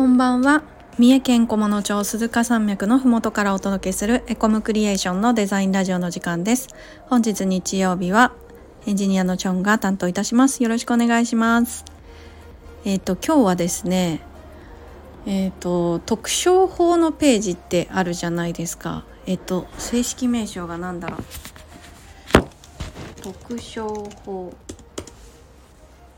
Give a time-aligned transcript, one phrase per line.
[0.00, 0.62] こんばんは。
[0.98, 6.68] 三重県菰野町鈴鹿山脈のふもとからお届けするエコムクリエーションのデザインラジオの時間です。
[7.10, 8.32] 本日日曜日は
[8.86, 10.62] エンジニアのチョンが担当いたします。
[10.62, 11.84] よろしくお願いします。
[12.86, 14.22] えっ、ー、と今日はですね
[15.26, 19.04] えっ、ー、と特商法のページってあるじゃないですか。
[19.26, 21.22] えっ、ー、と正式名称が何だろう。
[23.20, 23.86] 特商
[24.24, 24.54] 法。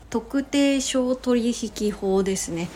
[0.09, 2.69] 特定商取引法ですね。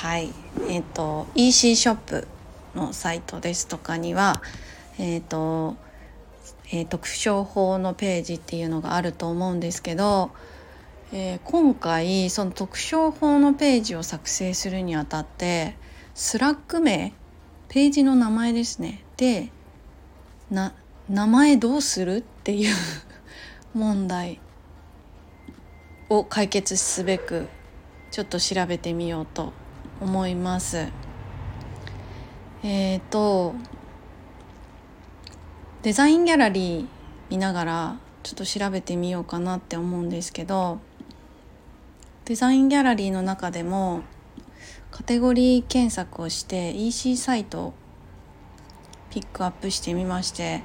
[0.00, 0.32] はい。
[0.70, 2.26] えっ、ー、と EC ショップ
[2.74, 4.40] のサイトですとかには
[4.98, 5.76] えっ、ー、と、
[6.72, 10.30] えー、特商法のページっていうのがあると思うんですけど、
[11.12, 15.76] えー、今回その特商法のページを作成するにあたって
[16.14, 17.12] スラッグ名
[17.68, 19.04] ページの名前ですね。
[19.18, 19.50] で
[20.50, 20.72] 名
[21.26, 22.74] 前どうするっていう
[23.76, 24.40] 問題
[26.08, 27.48] を解決すべく
[28.10, 29.52] ちょっと調べてみようと
[30.00, 30.88] 思います。
[32.62, 33.54] えっ、ー、と
[35.82, 36.86] デザインギャラリー
[37.30, 40.78] 見ながらちょっと調べてみようかなって思うんですけど
[42.26, 44.02] デザインギャラリーの中でも
[44.90, 47.74] カテゴリー検索をして EC サイトを
[49.10, 50.62] ピックアップしてみまして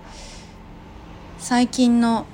[1.38, 2.26] 最近の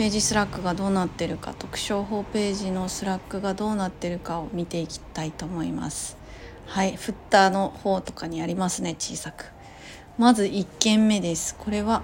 [0.00, 6.16] ページスラッグがどうなってるか特商法ページのスラッグがどうなってるかを見ていきたいと思います。
[6.64, 9.52] はいフッターの方とかにありますね小さく。
[10.16, 11.54] まず1件目です。
[11.54, 12.00] これは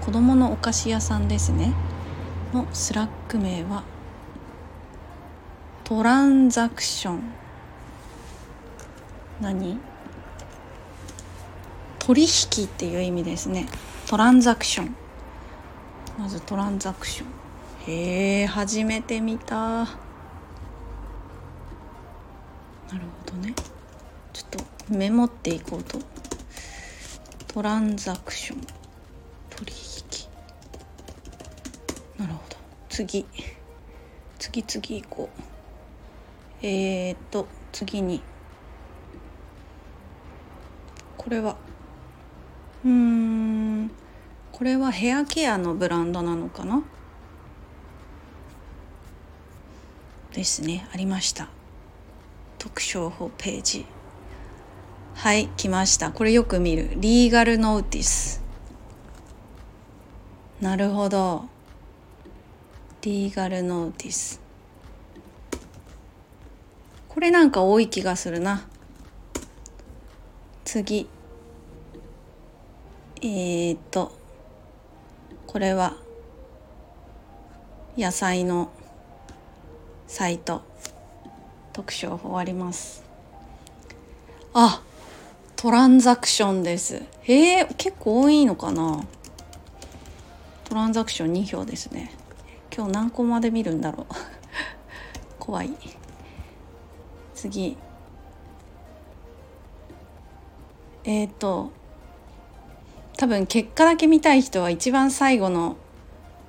[0.00, 1.74] 子供のお菓子屋さんですね。
[2.52, 3.84] のスラッグ名は
[5.84, 7.22] transaction。
[9.40, 9.78] 何？
[12.00, 13.68] 取引っていう意味ですね。
[14.08, 14.96] トランザクション。
[16.18, 17.28] まずトランザクション。
[17.86, 19.56] へえ初めて見た。
[19.56, 19.86] な
[22.92, 23.54] るほどね。
[24.32, 26.00] ちょっとメモっていこうと。
[27.46, 28.60] トランザクション。
[29.50, 30.28] 取引。
[32.18, 32.56] なるほど。
[32.88, 33.24] 次。
[34.40, 36.66] 次次行こう。
[36.66, 38.20] えー、っと次に。
[41.16, 41.56] これは。
[42.84, 43.57] うん。
[44.58, 46.82] これはヘアケアのブランドなのかな？
[50.32, 50.88] ですね。
[50.92, 51.48] ありました。
[52.58, 53.86] 特徴法ページ。
[55.14, 56.10] はい来ました。
[56.10, 56.90] これよく見る。
[56.96, 58.42] リーガルノーティス。
[60.60, 61.44] なるほど。
[63.02, 64.40] リーガルノーティス。
[67.08, 68.66] これなんか多い気がするな。
[70.64, 71.08] 次。
[73.22, 74.18] えー、っと。
[75.48, 75.96] これは
[77.96, 78.70] 野菜の
[80.06, 80.60] サイト
[81.72, 83.02] 特徴終わります。
[84.52, 84.82] あ
[85.56, 87.02] トランザクションです。
[87.22, 89.02] へえ結構多いのかな。
[90.64, 92.12] トランザクション2票ですね。
[92.70, 94.14] 今日何個まで見るんだろう。
[95.40, 95.70] 怖い。
[97.34, 97.78] 次。
[101.04, 101.72] えっ、ー、と
[103.18, 105.76] 多分結果だけ見たい人は一番最後の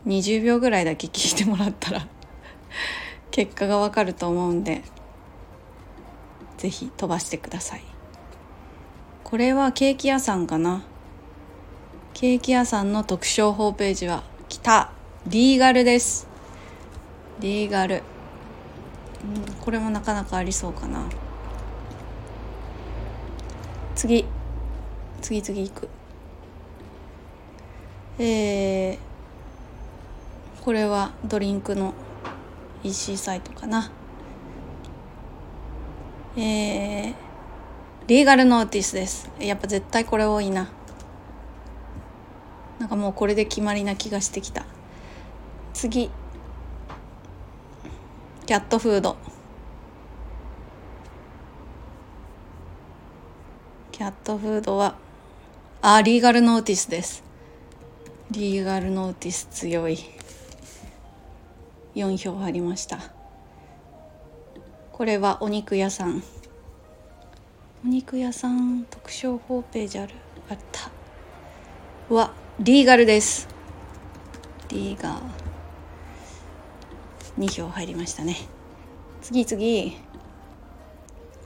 [0.05, 2.07] 20秒ぐらいだけ聞いてもらったら
[3.31, 4.83] 結果がわかると思うんで
[6.57, 7.83] 是非飛ばしてください。
[9.23, 10.83] これはケーキ屋さんかな？
[12.13, 14.91] ケーキ屋さんの特徴ホームページは来た。
[15.25, 16.27] リーガルです。
[17.39, 18.03] リーガル、
[19.61, 21.09] これもなかなかありそうかな。
[23.95, 24.25] 次。
[25.21, 25.89] 次次行く。
[28.21, 31.93] えー、これはドリンクの
[32.83, 33.89] EC サイトかな。
[36.35, 37.13] えー、
[38.07, 39.31] リーガルノーティスです。
[39.39, 40.69] やっぱ絶対これ多いな。
[42.77, 44.65] なんかもうこれで決まりな気がしてきた。
[45.73, 46.11] 次。
[48.45, 49.15] キャットフード。
[53.93, 54.95] キャットフードは
[55.81, 57.28] あリーガルノーティスです。
[58.31, 59.97] リーガルノーティス強い。
[61.95, 62.99] 4票入りました。
[64.91, 66.21] これはお肉屋さん。
[67.83, 70.13] お肉屋さん特徴ホーページある？
[70.47, 70.91] あった。
[72.13, 73.47] はリーガルです。
[74.67, 75.21] リーガー
[77.39, 78.35] 2票入りましたね。
[79.23, 79.97] 次次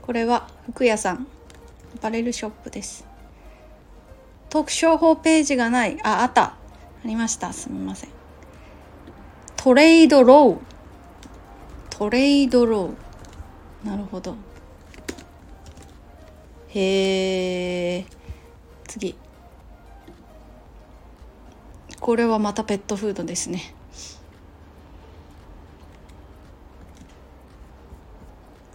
[0.02, 1.26] これは服屋さん。
[1.96, 3.06] アパレルショップです。
[4.50, 5.98] 特徴法ページがない。
[6.02, 6.56] ああった。
[7.04, 7.52] ありました。
[7.52, 8.10] すみません。
[9.56, 10.58] トレードロー。
[11.90, 13.86] トレードロー。
[13.86, 14.34] なるほど。
[16.68, 18.06] へえ
[18.88, 19.14] 次。
[22.00, 23.74] これはまたペットフードですね。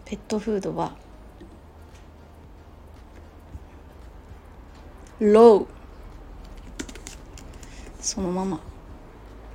[0.06, 0.92] ペットフードは
[5.20, 5.79] ロー。
[8.10, 8.60] そのまま。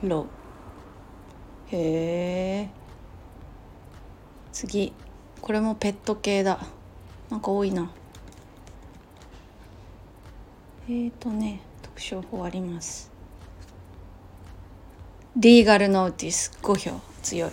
[0.05, 0.27] ロ。
[1.73, 2.69] ーへえ
[4.53, 4.93] 次。
[5.41, 6.65] これもペット系だ。
[7.31, 7.91] なんか多いな。
[10.89, 13.11] えーとね特徴法あります。
[15.37, 17.50] リーガルノーティス5票強い。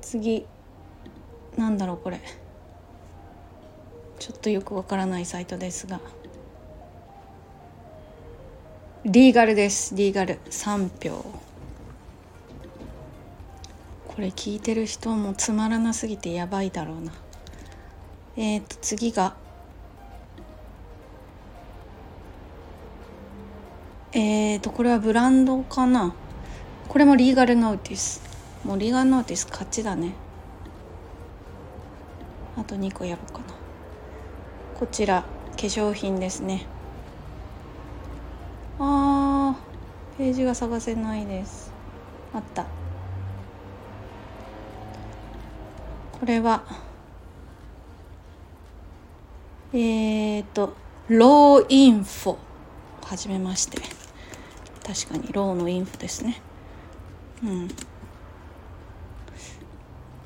[0.00, 0.46] 次。
[1.58, 2.22] なんだろうこれ。
[4.18, 6.00] ちょっとよくわからないサイトですが。
[9.04, 9.96] リーガルです。
[9.96, 10.38] リーガル。
[10.48, 11.24] 3票。
[14.06, 17.12] これ聞いてる人もつまらなすぎてやばいだろうな。
[18.36, 19.34] えっ、ー、と次が。
[24.12, 26.14] えっ、ー、とこれはブランドかな？
[26.86, 28.22] これもリーガルノーティス。
[28.62, 30.12] もうリーガルノーティス勝ちだね。
[32.56, 33.46] あと2個やろうかな。
[34.78, 36.66] こちら化粧品ですね。
[38.78, 41.72] あーページが探せないです。
[42.34, 42.64] あった。
[46.18, 46.62] これは
[49.72, 50.74] えっ、ー、と
[51.08, 52.36] ローインフォ。
[53.04, 53.80] はじめまして。
[54.86, 56.40] 確かにローのインフォですね。
[57.42, 57.68] うん。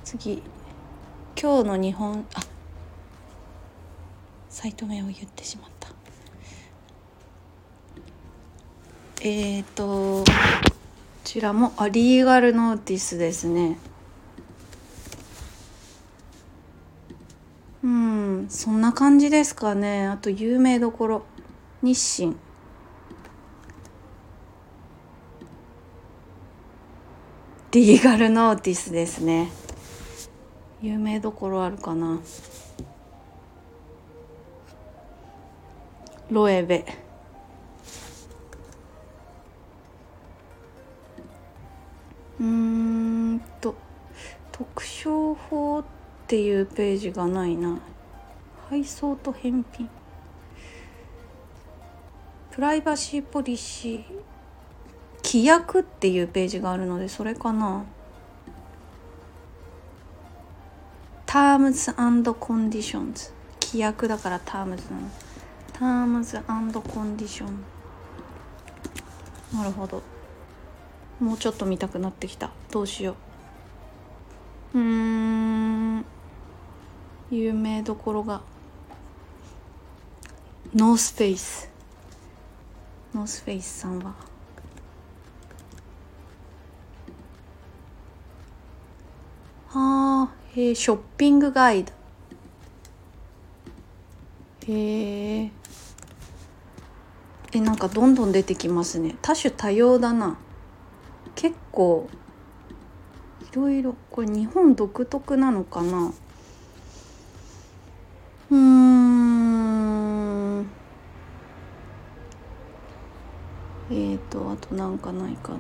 [0.05, 0.43] 次。
[1.41, 2.41] 今日の日本あ
[4.49, 5.75] サイト名を言ってしまった。
[9.28, 10.25] えっ、ー、とこ
[11.25, 13.76] ちらもあリーガルノーティスですね。
[17.82, 20.06] うんそんな感じですかね。
[20.06, 21.26] あと有名どころ
[21.82, 22.37] 日清。
[27.73, 29.50] リーガルノーティスですね。
[30.81, 32.20] 有名どころあるかな。
[36.31, 37.06] ロエベ。
[44.56, 45.85] 特徴法っ
[46.26, 47.79] ていうページがないな。
[48.70, 49.91] 配送と返品。
[52.53, 54.05] プライバシーポリシー
[55.23, 57.85] 規約っていうページがあるのでそれかな。
[61.26, 65.11] Terms and Conditions 規約だから Terms なの。
[65.75, 67.44] Terms and Condition
[69.52, 70.02] なるほど。
[71.20, 72.50] もうちょっと見たくなってきた。
[72.70, 73.25] どうしよう。
[74.75, 76.05] うん。
[77.31, 78.41] 有名どころが。
[80.75, 84.15] North Face。North Face さんは。
[89.73, 91.93] あーえー、 shopping guide。
[94.69, 95.51] へえ
[97.53, 99.17] えなんかどんどん出てきますね。
[99.23, 100.37] 多種多様だな。
[101.35, 102.09] 結構い
[103.57, 106.13] ろいろこれ日本独特なのかな。
[108.51, 110.61] うん。
[113.91, 115.59] えーとあとなんかないかな。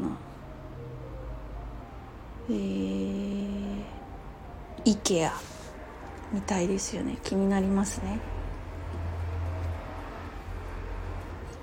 [2.50, 3.82] えー
[4.84, 5.30] IKEA
[6.32, 7.16] みたいですよね。
[7.24, 8.20] 気になりますね。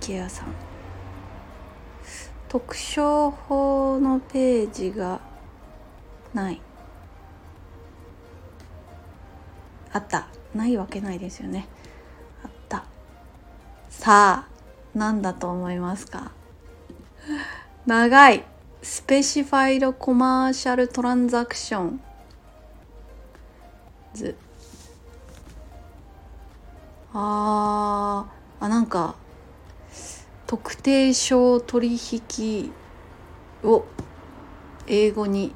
[0.01, 0.47] IKEA さん。
[2.49, 5.21] 特徴法のページが
[6.33, 6.61] ない。
[9.91, 10.27] あった。
[10.55, 11.67] ないわけないですよね。
[12.43, 12.85] あった。
[13.89, 14.47] さあ
[14.95, 16.31] 何だと思いますか？
[17.85, 18.45] 長い。
[18.81, 22.01] スペシファイドコマーシャルトランザクション
[24.13, 24.35] 図
[27.13, 28.65] あー。
[28.65, 29.15] あなんか
[30.47, 32.71] 特定商取引
[33.63, 33.85] を
[34.87, 35.55] 英語に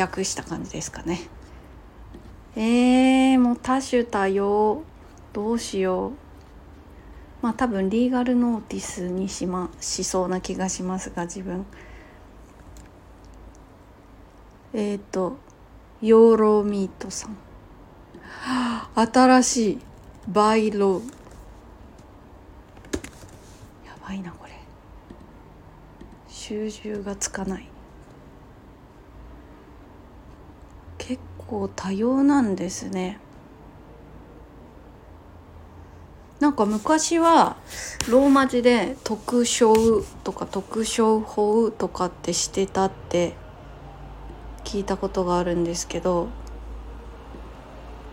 [0.00, 1.20] 訳した感じですかね。
[2.56, 4.82] えー、もう多種多様。
[5.32, 6.12] どうしよう。
[7.42, 11.66] まあ多分リーガルノーティスにしましそうな気がしますが自分。
[14.72, 15.36] えっ、ー、と
[16.00, 17.36] ヨーローミートさん。
[18.94, 19.78] 新しい。
[20.28, 21.02] バイロー
[23.84, 24.52] やばいなこれ。
[26.28, 27.73] 集中がつかない。
[31.54, 33.20] 構多様なんですね。
[36.40, 37.56] なんか昔は
[38.10, 43.34] ローマ字で「特徴」とか「特徴法」とかってしてたって
[44.64, 46.26] 聞いたことがあるんですけど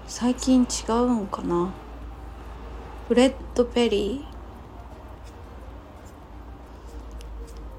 [0.07, 1.71] 最近違うんかな
[3.07, 4.23] Fred Perry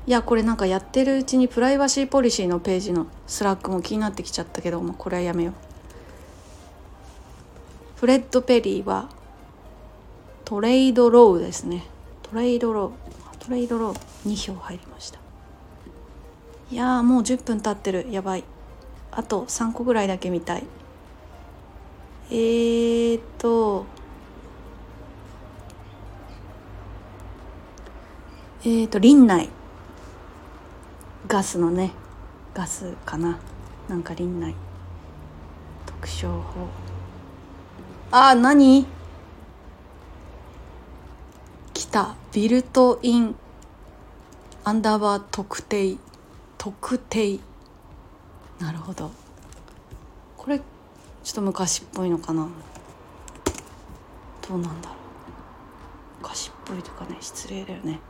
[0.05, 5.55] いやこれなんかやってるうちにプライバシーポリシーのページのスラックも気になってきちゃったけどもこれはやめよう。
[8.01, 9.09] Fred Perry は
[10.45, 11.85] trade law ですね。
[12.23, 14.29] trade law。trade law。
[14.29, 15.21] 2票入りました。
[16.71, 18.09] いやーもう10分経ってる。
[18.11, 18.45] やばい。
[19.13, 20.65] あと3個ぐらいだけ見たい。
[22.31, 23.87] えーっと
[28.65, 29.49] えーと林内
[31.33, 31.93] ガスのね
[32.53, 33.39] ガスかな。
[33.89, 34.55] なんか林内。
[35.87, 36.69] 特徴法。
[38.11, 38.87] あ何？
[41.73, 42.17] 来た。
[42.35, 43.35] ビルトイン。
[44.65, 45.97] アンダーバー特定。
[46.59, 47.39] 特定。
[48.61, 49.11] なるほど。
[50.37, 52.47] これちょっと昔っぽいのかな。
[54.47, 54.99] どうなんだろう。
[56.21, 58.01] 昔っぽいとかね失礼だよね。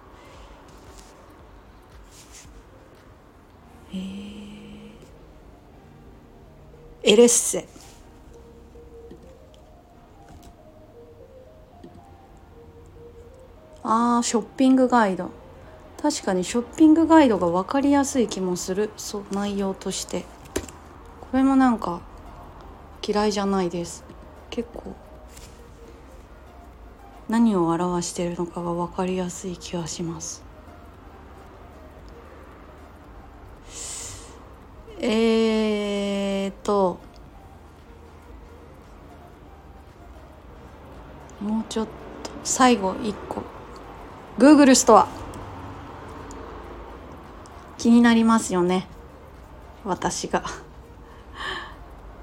[3.93, 4.01] えー、
[7.03, 7.67] エレッセ。
[13.85, 15.31] あーショッピングガイド。
[16.01, 18.91] 確かにショッピングガイドが分かりやすい気もする。
[18.97, 20.25] そう内容として。
[21.21, 22.01] これもなんか
[23.07, 24.05] 嫌いじゃないです。
[24.51, 24.95] 結構
[27.29, 30.43] 何を表しているのかが分かりやすい気がします。
[35.04, 37.00] えーと
[41.40, 43.42] もうちょっと最後1個。
[44.38, 45.09] Google ストア
[47.78, 48.87] 気になりますよね。
[49.85, 50.44] 私が。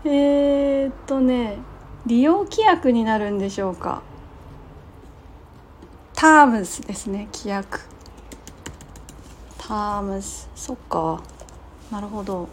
[0.05, 1.57] えーっとね
[2.05, 4.01] 利用規約になるんでしょうか。
[6.13, 7.81] タームスですね規約。
[9.57, 11.21] タームスそっか。
[11.91, 12.47] なるほど。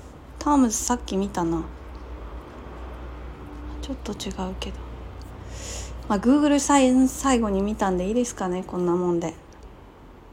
[0.47, 1.65] タームスさっき見たな。
[3.83, 4.77] ちょっと違うけど。
[6.09, 6.61] まあ Google
[7.09, 9.35] 最後に見たんでいいですかねこんなもんで。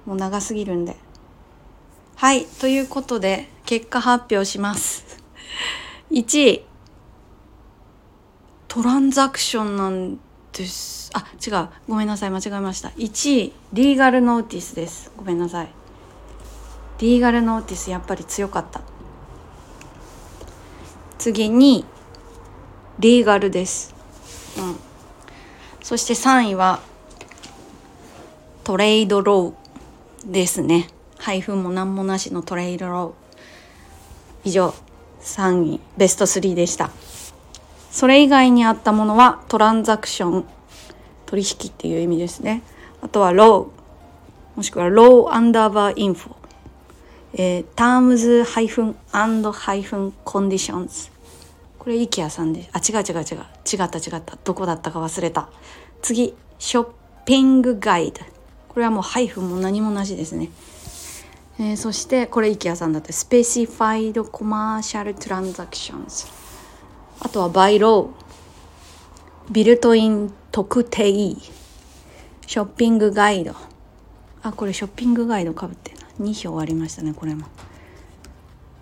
[0.05, 0.97] もう長すぎるんで。
[2.15, 5.03] はいということで結果発表します。
[6.13, 6.65] 1位。
[8.67, 10.19] トランザクションなん
[10.51, 11.09] です。
[11.15, 11.69] あ違う。
[11.87, 12.89] ごめんなさい間違えました。
[12.89, 15.11] 1位リーガルノーティスです。
[15.17, 15.69] ごめんなさい。
[16.99, 18.92] リーガルノーティスやっぱり強かった。
[21.23, 21.85] 次に
[22.99, 23.95] legal です。
[24.57, 24.75] うん。
[25.81, 26.81] そして3位は
[28.65, 30.89] trade law ですね。
[31.17, 34.49] ハイフンも何もなしの trade law。
[34.49, 34.73] 以上
[35.21, 36.91] 3位ベスト3でした。
[37.89, 40.45] それ以外にあったものは transaction。
[41.25, 42.63] 取引っていう意味ですね。
[43.01, 44.57] あとは law。
[44.57, 46.35] もしくは law アンダーバー info。
[47.35, 47.85] えー、タ
[51.83, 52.69] これ IKEA さんで。
[52.71, 53.39] あ違う違う違う。
[53.71, 54.37] 違った違った。
[54.41, 55.49] どこだったか忘れた。
[56.01, 58.21] 次 shopping guide。
[58.69, 60.49] これはもうハイフンも何もなしですね。
[61.59, 66.25] えー、そしてこれ IKEA さんだって specified commercial transactions。
[67.19, 69.51] あとは by law。
[69.51, 71.11] ビルトイン特定。
[71.11, 73.55] ショッピングガイド。
[74.41, 76.07] あこれショッピングガイドかぶってな。
[76.21, 77.45] 2票ありましたねこれも。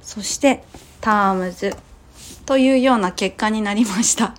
[0.03, 0.63] そして
[1.01, 1.75] タームズ。
[2.45, 4.35] というような結果になりました。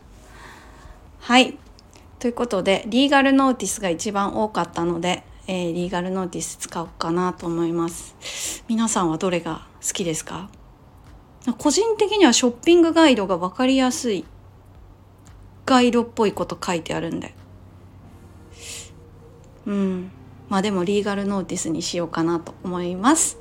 [1.20, 1.56] はい。
[2.18, 8.64] ということでリーガルノーティスが一番多かったのでえー、リーガルノーティス使おうかなと思います。
[8.68, 10.48] 皆さんはどれが好きですか？
[11.58, 14.24] 個人的にはショッピングガイドが分かりやすい
[15.66, 17.34] ガイドっぽいこと書いてあるんで。
[19.66, 20.12] うん。
[20.48, 23.36] まあでもリーガルノーティスにしようかなと思います。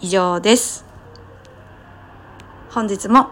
[0.00, 0.86] 以上です。
[2.70, 3.28] 本日も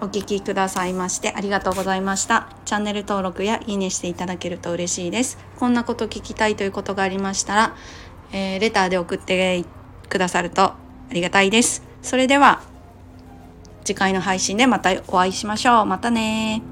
[0.00, 2.48] お聞きくださいましてありがとうございました。
[2.64, 5.38] チャンネル登録やいいねしていただけると嬉しいです。
[5.58, 7.76] こんなこと聞きたいということがありましたら、
[8.32, 9.64] えー、レターで送って
[10.08, 10.76] くださるとあ
[11.10, 11.82] りがたいです。
[12.00, 12.62] それでは
[13.84, 15.86] 次回の配信でまたお会いしましょう。
[15.86, 16.62] またね